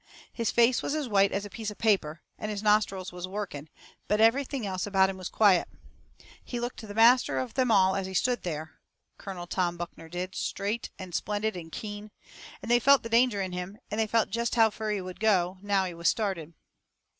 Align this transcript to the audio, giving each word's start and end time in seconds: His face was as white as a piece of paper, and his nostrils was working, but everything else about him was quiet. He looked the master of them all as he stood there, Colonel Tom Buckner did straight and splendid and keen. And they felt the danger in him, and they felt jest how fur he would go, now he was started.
His 0.33 0.49
face 0.49 0.81
was 0.81 0.95
as 0.95 1.07
white 1.07 1.31
as 1.31 1.45
a 1.45 1.49
piece 1.51 1.69
of 1.69 1.77
paper, 1.77 2.23
and 2.39 2.49
his 2.49 2.63
nostrils 2.63 3.11
was 3.11 3.27
working, 3.27 3.69
but 4.07 4.19
everything 4.19 4.65
else 4.65 4.87
about 4.87 5.11
him 5.11 5.17
was 5.17 5.29
quiet. 5.29 5.67
He 6.43 6.59
looked 6.59 6.81
the 6.81 6.95
master 6.95 7.37
of 7.37 7.53
them 7.53 7.69
all 7.69 7.95
as 7.95 8.07
he 8.07 8.15
stood 8.15 8.41
there, 8.41 8.79
Colonel 9.19 9.45
Tom 9.45 9.77
Buckner 9.77 10.09
did 10.09 10.33
straight 10.33 10.89
and 10.97 11.13
splendid 11.13 11.55
and 11.55 11.71
keen. 11.71 12.09
And 12.63 12.71
they 12.71 12.79
felt 12.79 13.03
the 13.03 13.09
danger 13.09 13.43
in 13.43 13.51
him, 13.51 13.77
and 13.91 13.99
they 13.99 14.07
felt 14.07 14.31
jest 14.31 14.55
how 14.55 14.71
fur 14.71 14.89
he 14.89 15.01
would 15.01 15.19
go, 15.19 15.59
now 15.61 15.85
he 15.85 15.93
was 15.93 16.09
started. 16.09 16.55